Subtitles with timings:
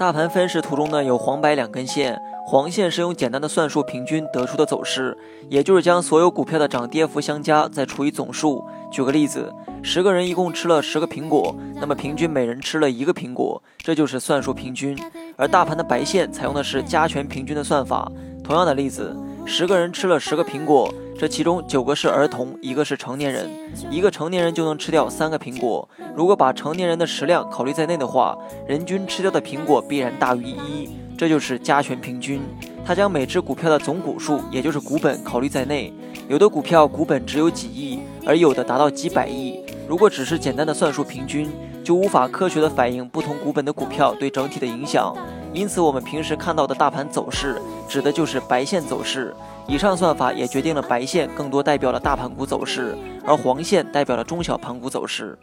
[0.00, 5.14] 大盘分时图中呢有黄白两根线，黄线是用简单的算术平均得出的走势，
[5.50, 8.64] 也就是将所有股票的涨跌幅相加，再除以总数。
[8.90, 9.52] 举个例子，
[9.82, 14.98] 十个人一共吃了十个苹果，那么平均每人吃了一个苹果，这就是算术平均。
[15.36, 18.10] 而大盘的白线采用的是加权平均的算法。
[18.42, 19.14] 同样的例子，
[19.52, 20.94] 十个人吃了十个苹果。
[21.18, 23.50] 这其中九个是儿童，一个是成年人，
[23.90, 25.86] 一个成年人就能吃掉三个苹果。
[26.14, 32.40] 如果把成年人的食量考虑在内的话，人均吃掉的苹果必然大于一，这就是加权平均。
[32.86, 35.92] 它将每只股票的总股数，也就是股本考虑在内。
[36.28, 39.58] 有的股票股本只有几亿，而有的达到几百亿。
[39.88, 41.50] 如果只是简单的算术平均，
[41.82, 45.14] 就无法科学的反映不同股本的股票对整体的影响。
[45.52, 49.34] 因此，我们平时看到的大盘走势，指的就是白线走势。
[49.66, 52.96] 以上算法也决定了白线更多代表了大盘股走势，
[53.26, 55.36] 而黄线代表了中小盘股走势。